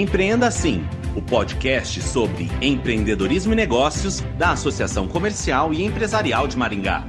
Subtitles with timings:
[0.00, 0.82] Empreenda Assim,
[1.14, 7.04] o podcast sobre empreendedorismo e negócios da Associação Comercial e Empresarial de Maringá.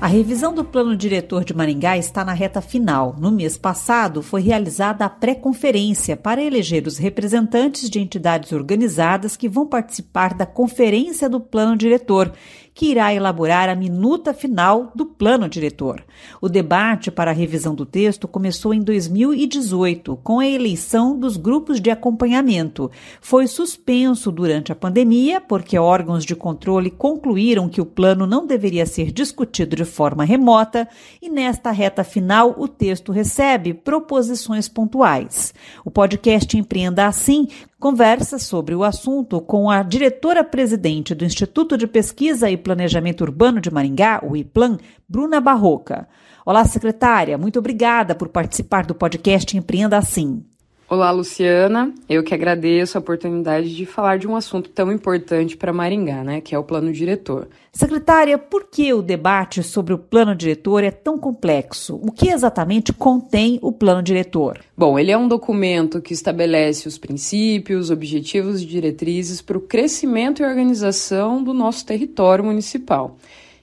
[0.00, 3.16] A revisão do plano diretor de Maringá está na reta final.
[3.18, 9.48] No mês passado, foi realizada a pré-conferência para eleger os representantes de entidades organizadas que
[9.48, 12.32] vão participar da conferência do plano diretor
[12.76, 16.04] que irá elaborar a minuta final do plano diretor.
[16.42, 21.80] O debate para a revisão do texto começou em 2018, com a eleição dos grupos
[21.80, 22.90] de acompanhamento.
[23.18, 28.84] Foi suspenso durante a pandemia, porque órgãos de controle concluíram que o plano não deveria
[28.84, 30.86] ser discutido de forma remota,
[31.22, 35.54] e nesta reta final o texto recebe proposições pontuais.
[35.82, 37.48] O podcast Empreenda Assim
[37.78, 43.70] conversa sobre o assunto com a diretora-presidente do Instituto de Pesquisa e Planejamento Urbano de
[43.70, 44.78] Maringá, o IPLAN,
[45.08, 46.08] Bruna Barroca.
[46.44, 50.44] Olá, secretária, muito obrigada por participar do podcast Empreenda Assim.
[50.88, 51.92] Olá, Luciana.
[52.08, 56.40] Eu que agradeço a oportunidade de falar de um assunto tão importante para Maringá, né,
[56.40, 57.48] que é o plano diretor.
[57.72, 61.98] Secretária, por que o debate sobre o plano diretor é tão complexo?
[62.00, 64.60] O que exatamente contém o plano diretor?
[64.78, 70.40] Bom, ele é um documento que estabelece os princípios, objetivos e diretrizes para o crescimento
[70.40, 73.16] e organização do nosso território municipal.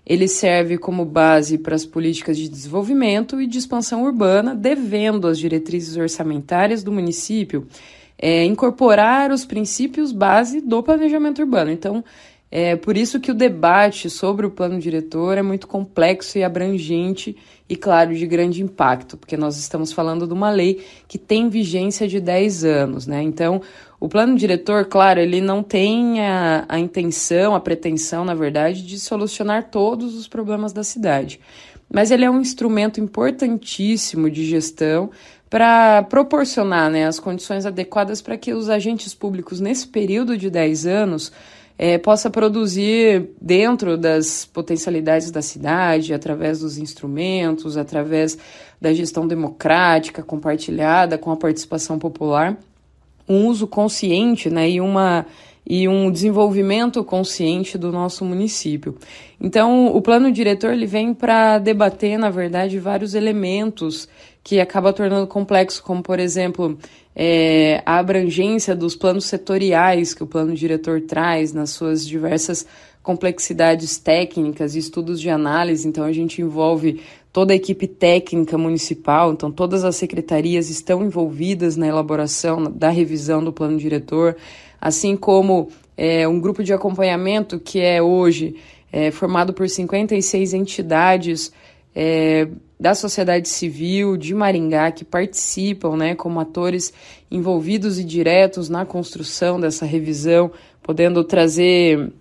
[0.06, 5.40] Ele serve como base para as políticas de desenvolvimento e de expansão urbana, devendo as
[5.40, 7.68] diretrizes orçamentárias do município
[8.18, 11.72] é, incorporar os princípios base do planejamento urbano.
[11.72, 12.04] Então,
[12.50, 17.36] é por isso que o debate sobre o plano diretor é muito complexo e abrangente
[17.68, 22.08] e, claro, de grande impacto, porque nós estamos falando de uma lei que tem vigência
[22.08, 23.24] de 10 anos, né?
[23.24, 23.62] Então,
[24.04, 29.00] o plano diretor, claro, ele não tem a, a intenção, a pretensão, na verdade, de
[29.00, 31.40] solucionar todos os problemas da cidade.
[31.90, 35.10] Mas ele é um instrumento importantíssimo de gestão
[35.50, 40.86] para proporcionar né, as condições adequadas para que os agentes públicos, nesse período de 10
[40.86, 41.32] anos,
[41.78, 48.38] é, possa produzir dentro das potencialidades da cidade, através dos instrumentos, através
[48.82, 52.58] da gestão democrática compartilhada com a participação popular,
[53.28, 55.26] um uso consciente né, e uma
[55.66, 58.98] e um desenvolvimento consciente do nosso município.
[59.40, 64.10] Então, o plano diretor ele vem para debater, na verdade, vários elementos
[64.44, 66.78] que acaba tornando complexo, como, por exemplo,
[67.16, 72.66] é, a abrangência dos planos setoriais que o plano diretor traz nas suas diversas
[73.02, 75.88] complexidades técnicas e estudos de análise.
[75.88, 77.02] Então, a gente envolve
[77.34, 83.44] toda a equipe técnica municipal, então todas as secretarias estão envolvidas na elaboração da revisão
[83.44, 84.38] do plano diretor,
[84.80, 88.56] assim como é, um grupo de acompanhamento que é hoje
[88.92, 91.52] é, formado por 56 entidades
[91.96, 92.48] é,
[92.80, 96.94] da sociedade civil de Maringá que participam, né, como atores
[97.30, 102.12] envolvidos e diretos na construção dessa revisão, podendo trazer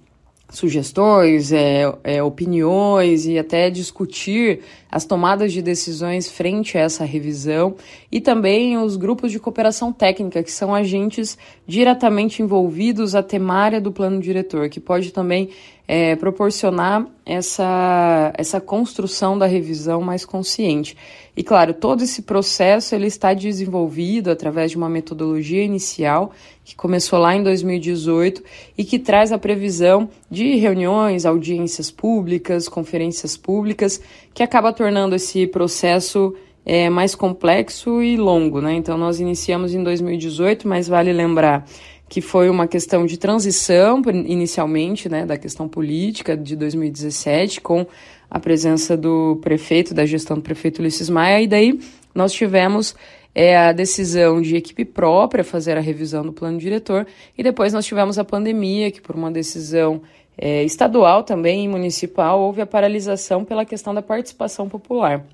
[0.53, 4.61] sugestões, é, é, opiniões e até discutir
[4.91, 7.75] as tomadas de decisões frente a essa revisão.
[8.11, 13.91] E também os grupos de cooperação técnica, que são agentes diretamente envolvidos à temária do
[13.91, 15.49] plano diretor, que pode também
[15.87, 20.97] é, proporcionar essa, essa construção da revisão mais consciente.
[21.37, 26.33] E claro, todo esse processo ele está desenvolvido através de uma metodologia inicial
[26.65, 28.43] que começou lá em 2018
[28.77, 34.01] e que traz a previsão de reuniões, audiências públicas, conferências públicas,
[34.33, 38.61] que acaba tornando esse processo é, mais complexo e longo.
[38.61, 38.75] Né?
[38.75, 41.67] Então, nós iniciamos em 2018, mas vale lembrar
[42.13, 47.87] que foi uma questão de transição, inicialmente, né, da questão política de 2017, com
[48.31, 51.81] a presença do prefeito, da gestão do prefeito Ulisses Maia, e daí
[52.15, 52.95] nós tivemos
[53.35, 57.07] é, a decisão de equipe própria fazer a revisão do plano diretor,
[57.39, 60.03] e depois nós tivemos a pandemia, que por uma decisão
[60.37, 65.25] é, estadual também e municipal houve a paralisação pela questão da participação popular.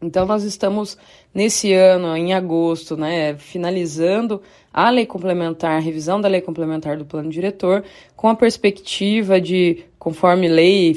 [0.00, 0.96] Então, nós estamos
[1.34, 4.40] nesse ano, em agosto, né, finalizando
[4.72, 7.82] a lei complementar, a revisão da lei complementar do plano diretor,
[8.14, 10.96] com a perspectiva de, conforme lei,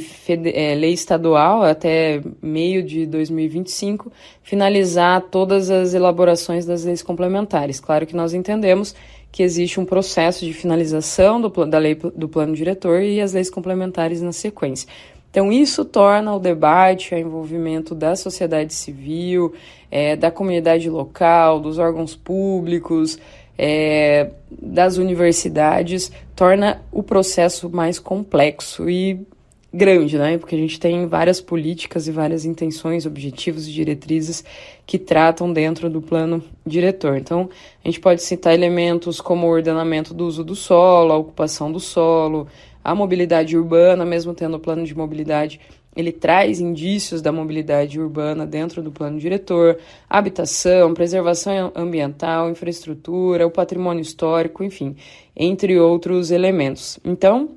[0.53, 4.11] é, lei estadual, até meio de 2025,
[4.43, 7.79] finalizar todas as elaborações das leis complementares.
[7.79, 8.93] Claro que nós entendemos
[9.31, 13.49] que existe um processo de finalização do, da lei do plano diretor e as leis
[13.49, 14.87] complementares na sequência.
[15.31, 19.53] Então, isso torna o debate, o envolvimento da sociedade civil,
[19.89, 23.17] é, da comunidade local, dos órgãos públicos,
[23.57, 29.25] é, das universidades, torna o processo mais complexo e
[29.73, 30.37] grande, né?
[30.37, 34.43] Porque a gente tem várias políticas e várias intenções, objetivos e diretrizes
[34.85, 37.17] que tratam dentro do plano diretor.
[37.17, 37.49] Então,
[37.83, 41.79] a gente pode citar elementos como o ordenamento do uso do solo, a ocupação do
[41.79, 42.47] solo,
[42.83, 45.59] a mobilidade urbana, mesmo tendo o plano de mobilidade,
[45.95, 49.77] ele traz indícios da mobilidade urbana dentro do plano diretor,
[50.09, 54.95] habitação, preservação ambiental, infraestrutura, o patrimônio histórico, enfim,
[55.35, 56.97] entre outros elementos.
[57.03, 57.49] Então,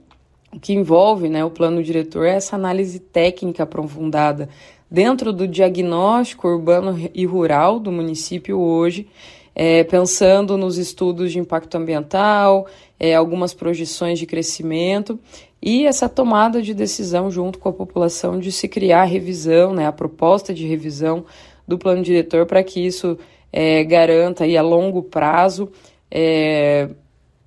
[0.52, 4.48] o que envolve né, o plano diretor é essa análise técnica aprofundada
[4.90, 9.08] dentro do diagnóstico urbano e rural do município hoje,
[9.54, 12.66] é, pensando nos estudos de impacto ambiental,
[12.98, 15.18] é, algumas projeções de crescimento
[15.62, 19.86] e essa tomada de decisão junto com a população de se criar a revisão, né,
[19.86, 21.24] a proposta de revisão
[21.66, 23.16] do plano diretor para que isso
[23.52, 25.70] é, garanta aí, a longo prazo
[26.10, 26.88] é,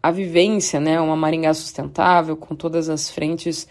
[0.02, 3.68] a vivência, né, uma Maringá sustentável, com todas as frentes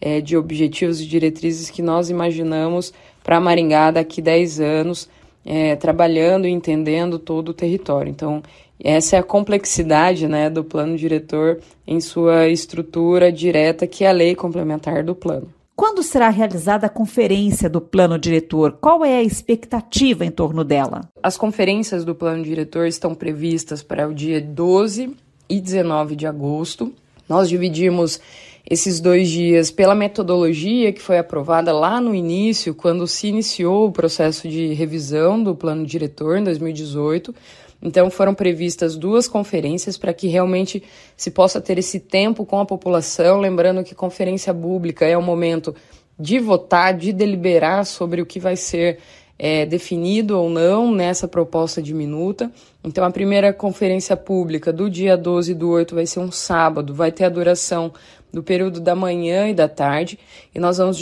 [0.00, 2.92] é, de objetivos e diretrizes que nós imaginamos
[3.22, 5.08] para Maringá daqui 10 anos,
[5.44, 8.10] é, trabalhando e entendendo todo o território.
[8.10, 8.42] Então,
[8.82, 14.12] essa é a complexidade né, do plano diretor em sua estrutura direta, que é a
[14.12, 15.48] lei complementar do plano.
[15.76, 18.76] Quando será realizada a conferência do plano diretor?
[18.80, 21.08] Qual é a expectativa em torno dela?
[21.22, 25.16] As conferências do plano diretor estão previstas para o dia 12
[25.48, 26.92] e 19 de agosto.
[27.26, 28.20] Nós dividimos
[28.68, 33.92] esses dois dias pela metodologia que foi aprovada lá no início, quando se iniciou o
[33.92, 37.34] processo de revisão do plano diretor em 2018.
[37.82, 40.82] Então foram previstas duas conferências para que realmente
[41.16, 45.74] se possa ter esse tempo com a população, lembrando que conferência pública é o momento
[46.18, 48.98] de votar, de deliberar sobre o que vai ser
[49.38, 52.52] é, definido ou não nessa proposta de minuta.
[52.82, 57.12] Então, a primeira conferência pública do dia 12 do 8 vai ser um sábado, vai
[57.12, 57.92] ter a duração
[58.32, 60.18] do período da manhã e da tarde,
[60.54, 60.98] e nós vamos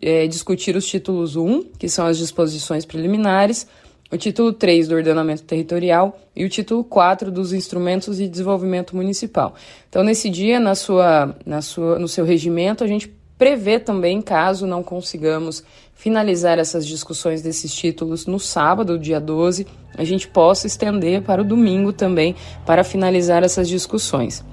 [0.00, 3.66] é, discutir os títulos 1, que são as disposições preliminares,
[4.10, 9.54] o título 3 do ordenamento territorial e o título 4 dos instrumentos de desenvolvimento municipal.
[9.88, 14.66] Então, nesse dia, na sua, na sua, no seu regimento, a gente prevê também, caso
[14.66, 15.64] não consigamos
[15.96, 19.66] finalizar essas discussões desses títulos no sábado, dia 12,
[19.96, 24.44] a gente possa estender para o domingo também para finalizar essas discussões.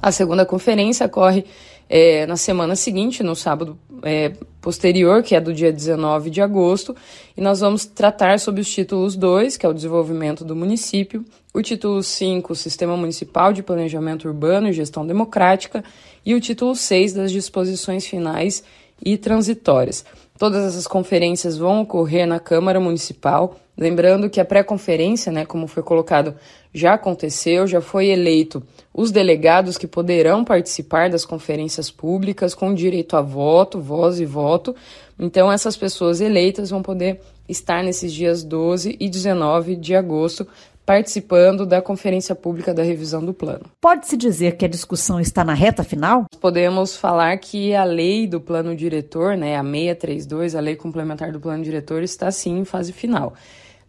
[0.00, 1.44] A segunda conferência ocorre
[1.88, 6.94] é, na semana seguinte, no sábado é, posterior, que é do dia 19 de agosto,
[7.36, 11.62] e nós vamos tratar sobre os títulos 2, que é o desenvolvimento do município, o
[11.62, 15.82] título 5, Sistema Municipal de Planejamento Urbano e Gestão Democrática,
[16.24, 18.62] e o título 6 das disposições finais
[19.04, 20.04] e transitórias.
[20.38, 23.56] Todas essas conferências vão ocorrer na Câmara Municipal.
[23.76, 26.34] Lembrando que a pré-conferência, né, como foi colocado,
[26.72, 28.62] já aconteceu, já foi eleito
[28.92, 34.74] os delegados que poderão participar das conferências públicas com direito a voto, voz e voto.
[35.18, 40.46] Então, essas pessoas eleitas vão poder estar nesses dias 12 e 19 de agosto
[40.86, 43.64] participando da conferência pública da revisão do plano.
[43.80, 46.26] Pode-se dizer que a discussão está na reta final?
[46.40, 51.40] Podemos falar que a lei do plano diretor, né, a 632, a lei complementar do
[51.40, 53.34] plano diretor, está sim em fase final.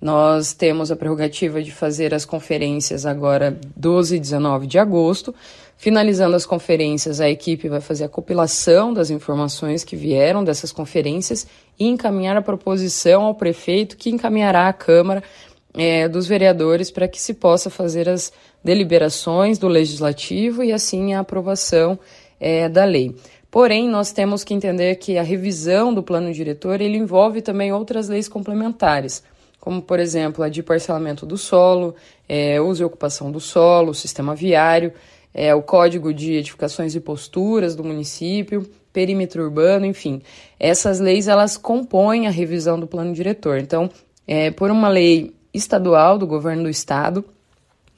[0.02, 5.34] Nós temos a prerrogativa de fazer as conferências agora 12 e 19 de agosto.
[5.76, 11.48] Finalizando as conferências, a equipe vai fazer a compilação das informações que vieram dessas conferências
[11.80, 15.24] e encaminhar a proposição ao prefeito, que encaminhará à Câmara
[15.78, 21.20] é, dos vereadores para que se possa fazer as deliberações do legislativo e assim a
[21.20, 22.00] aprovação
[22.40, 23.16] é, da lei.
[23.50, 28.10] Porém, nós temos que entender que a revisão do plano diretor ele envolve também outras
[28.10, 29.24] leis complementares,
[29.60, 31.96] como por exemplo a de parcelamento do solo,
[32.28, 34.92] é, uso e ocupação do solo, sistema viário,
[35.34, 40.22] é, o código de edificações e posturas do município, perímetro urbano, enfim.
[40.60, 43.60] Essas leis elas compõem a revisão do plano diretor.
[43.60, 43.90] Então,
[44.28, 47.24] é, por uma lei estadual do governo do estado.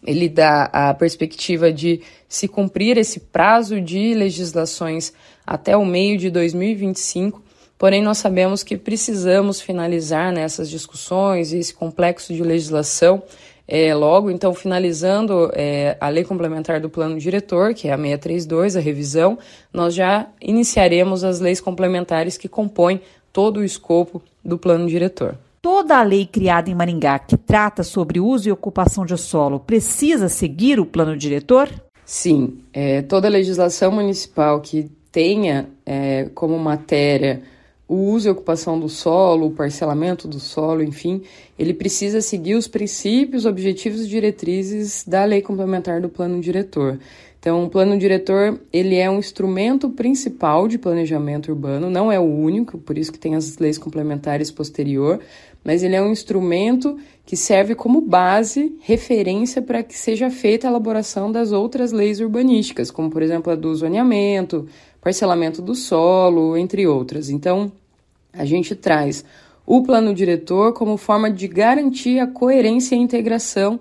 [0.06, 5.12] Ele dá a perspectiva de se cumprir esse prazo de legislações
[5.46, 7.42] até o meio de 2025.
[7.78, 13.24] Porém, nós sabemos que precisamos finalizar nessas né, discussões e esse complexo de legislação
[13.68, 14.30] é, logo.
[14.30, 19.38] Então, finalizando é, a lei complementar do plano diretor, que é a 632, a revisão,
[19.72, 23.00] nós já iniciaremos as leis complementares que compõem
[23.32, 25.38] todo o escopo do plano diretor.
[25.62, 30.30] Toda a lei criada em Maringá que trata sobre uso e ocupação de solo precisa
[30.30, 31.70] seguir o plano diretor?
[32.06, 37.42] Sim, é, toda legislação municipal que tenha é, como matéria
[37.90, 41.24] o uso e ocupação do solo, o parcelamento do solo, enfim,
[41.58, 47.00] ele precisa seguir os princípios, objetivos e diretrizes da lei complementar do plano diretor.
[47.40, 52.24] Então, o plano diretor, ele é um instrumento principal de planejamento urbano, não é o
[52.24, 55.20] único, por isso que tem as leis complementares posterior,
[55.64, 60.72] mas ele é um instrumento que serve como base, referência para que seja feita a
[60.72, 64.68] elaboração das outras leis urbanísticas, como por exemplo a do zoneamento,
[65.00, 67.30] parcelamento do solo, entre outras.
[67.30, 67.72] Então,
[68.34, 69.24] a gente traz
[69.66, 73.80] o plano diretor como forma de garantir a coerência e a integração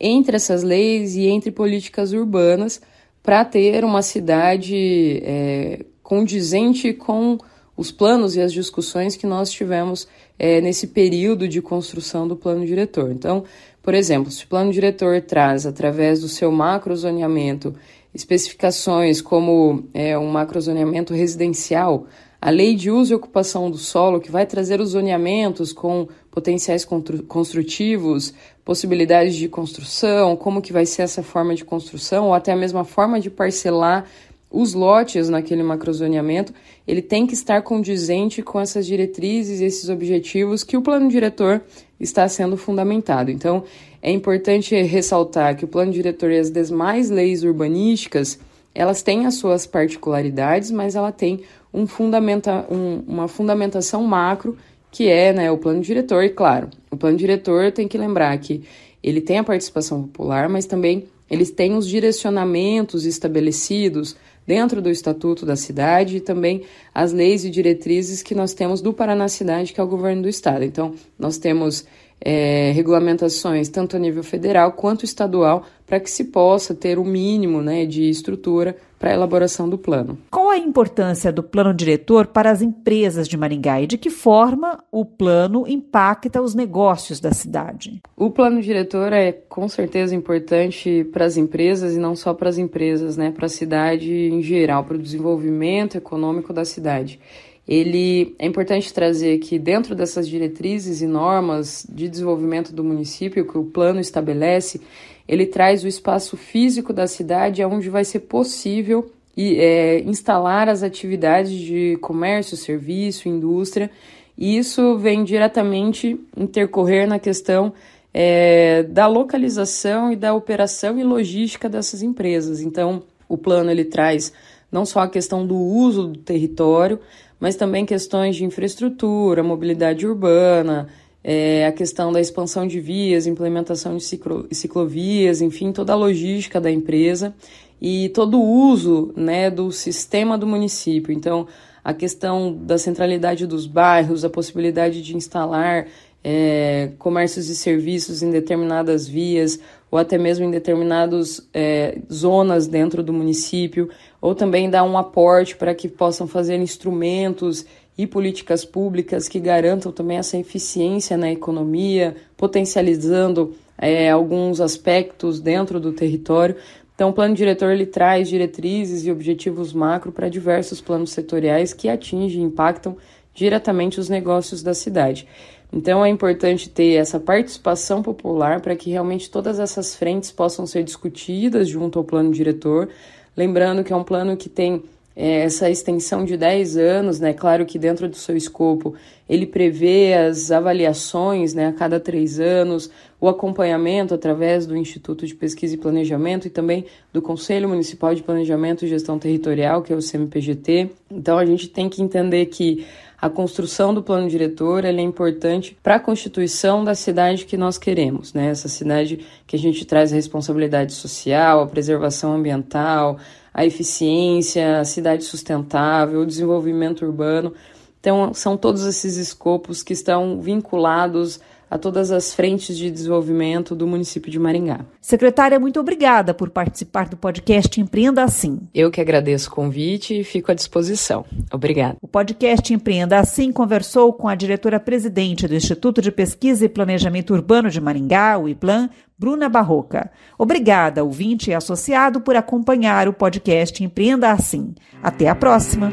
[0.00, 2.80] entre essas leis e entre políticas urbanas
[3.22, 7.36] para ter uma cidade é, condizente com
[7.76, 12.64] os planos e as discussões que nós tivemos é, nesse período de construção do plano
[12.64, 13.10] diretor.
[13.10, 13.44] Então,
[13.82, 17.74] por exemplo, se o plano diretor traz, através do seu macrozoneamento,
[18.14, 22.06] especificações como é, um macrozoneamento residencial,
[22.40, 26.86] a lei de uso e ocupação do solo, que vai trazer os zoneamentos com potenciais
[27.26, 28.32] construtivos,
[28.64, 32.84] possibilidades de construção, como que vai ser essa forma de construção, ou até a mesma
[32.84, 34.06] forma de parcelar
[34.50, 36.54] os lotes naquele macrozoneamento,
[36.86, 41.60] ele tem que estar condizente com essas diretrizes esses objetivos que o plano diretor
[42.00, 43.30] está sendo fundamentado.
[43.30, 43.64] Então,
[44.00, 48.38] é importante ressaltar que o plano diretor e as demais leis urbanísticas,
[48.74, 51.42] elas têm as suas particularidades, mas ela tem
[51.74, 54.56] um fundamenta, um, uma fundamentação macro
[54.90, 56.24] que é né, o plano diretor.
[56.24, 58.62] E claro, o plano diretor tem que lembrar que
[59.02, 64.16] ele tem a participação popular, mas também eles têm os direcionamentos estabelecidos
[64.48, 66.62] dentro do Estatuto da Cidade e também
[66.94, 70.28] as leis e diretrizes que nós temos do Paraná Cidade, que é o governo do
[70.28, 70.64] Estado.
[70.64, 71.84] Então, nós temos
[72.18, 77.60] é, regulamentações tanto a nível federal quanto estadual para que se possa ter o mínimo
[77.60, 80.18] né, de estrutura para a elaboração do plano.
[80.30, 84.82] Qual a importância do plano diretor para as empresas de Maringá e de que forma
[84.90, 88.00] o plano impacta os negócios da cidade?
[88.16, 92.58] O plano diretor é com certeza importante para as empresas e não só para as
[92.58, 97.20] empresas, né, para a cidade em geral, para o desenvolvimento econômico da cidade
[97.68, 103.58] ele é importante trazer que dentro dessas diretrizes e normas de desenvolvimento do município que
[103.58, 104.80] o plano estabelece,
[105.28, 111.52] ele traz o espaço físico da cidade onde vai ser possível é, instalar as atividades
[111.52, 113.90] de comércio, serviço, indústria,
[114.36, 117.72] e isso vem diretamente intercorrer na questão
[118.14, 122.60] é, da localização e da operação e logística dessas empresas.
[122.60, 124.32] Então, o plano ele traz
[124.72, 127.00] não só a questão do uso do território,
[127.40, 130.88] mas também questões de infraestrutura, mobilidade urbana,
[131.22, 136.60] é, a questão da expansão de vias, implementação de ciclo, ciclovias, enfim, toda a logística
[136.60, 137.34] da empresa
[137.80, 141.12] e todo o uso né, do sistema do município.
[141.12, 141.46] Então,
[141.84, 145.86] a questão da centralidade dos bairros, a possibilidade de instalar
[146.22, 153.02] é, comércios e serviços em determinadas vias ou até mesmo em determinadas é, zonas dentro
[153.02, 153.88] do município,
[154.20, 157.64] ou também dar um aporte para que possam fazer instrumentos
[157.96, 165.80] e políticas públicas que garantam também essa eficiência na economia, potencializando é, alguns aspectos dentro
[165.80, 166.56] do território.
[166.94, 171.88] Então, o plano diretor ele traz diretrizes e objetivos macro para diversos planos setoriais que
[171.88, 172.96] atingem e impactam
[173.32, 175.26] diretamente os negócios da cidade.
[175.72, 180.82] Então é importante ter essa participação popular para que realmente todas essas frentes possam ser
[180.82, 182.88] discutidas junto ao plano diretor.
[183.36, 184.82] Lembrando que é um plano que tem
[185.14, 187.32] é, essa extensão de 10 anos, né?
[187.32, 188.94] Claro que dentro do seu escopo
[189.28, 192.88] ele prevê as avaliações né, a cada três anos,
[193.20, 198.22] o acompanhamento através do Instituto de Pesquisa e Planejamento e também do Conselho Municipal de
[198.22, 200.90] Planejamento e Gestão Territorial, que é o CMPGT.
[201.10, 202.86] Então a gente tem que entender que
[203.20, 208.32] a construção do plano diretor é importante para a constituição da cidade que nós queremos,
[208.32, 208.46] né?
[208.46, 213.18] Essa cidade que a gente traz a responsabilidade social, a preservação ambiental,
[213.52, 217.52] a eficiência, a cidade sustentável, o desenvolvimento urbano.
[217.98, 223.86] Então, são todos esses escopos que estão vinculados a todas as frentes de desenvolvimento do
[223.86, 224.80] município de Maringá.
[225.00, 228.60] Secretária, muito obrigada por participar do podcast Empreenda Assim.
[228.74, 231.24] Eu que agradeço o convite e fico à disposição.
[231.52, 231.96] Obrigada.
[232.00, 237.70] O podcast Empreenda Assim conversou com a diretora-presidente do Instituto de Pesquisa e Planejamento Urbano
[237.70, 240.10] de Maringá, o IPLAN, Bruna Barroca.
[240.38, 244.74] Obrigada, ouvinte e associado, por acompanhar o podcast Empreenda Assim.
[245.02, 245.92] Até a próxima.